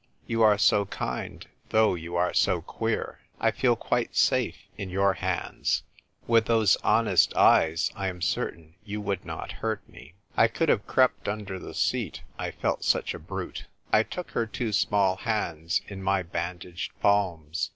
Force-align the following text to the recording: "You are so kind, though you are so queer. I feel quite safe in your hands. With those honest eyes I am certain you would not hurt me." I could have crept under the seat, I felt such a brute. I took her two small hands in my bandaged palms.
"You 0.25 0.41
are 0.41 0.57
so 0.57 0.85
kind, 0.87 1.45
though 1.69 1.93
you 1.93 2.15
are 2.15 2.33
so 2.33 2.59
queer. 2.63 3.19
I 3.39 3.51
feel 3.51 3.75
quite 3.75 4.15
safe 4.15 4.55
in 4.75 4.89
your 4.89 5.13
hands. 5.13 5.83
With 6.25 6.45
those 6.45 6.75
honest 6.77 7.35
eyes 7.35 7.91
I 7.95 8.07
am 8.07 8.19
certain 8.19 8.73
you 8.83 8.99
would 8.99 9.25
not 9.25 9.51
hurt 9.51 9.87
me." 9.87 10.15
I 10.35 10.47
could 10.47 10.69
have 10.69 10.87
crept 10.87 11.27
under 11.27 11.59
the 11.59 11.75
seat, 11.75 12.23
I 12.39 12.49
felt 12.49 12.83
such 12.83 13.13
a 13.13 13.19
brute. 13.19 13.67
I 13.93 14.01
took 14.01 14.31
her 14.31 14.47
two 14.47 14.73
small 14.73 15.17
hands 15.17 15.81
in 15.87 16.01
my 16.01 16.23
bandaged 16.23 16.99
palms. 16.99 17.69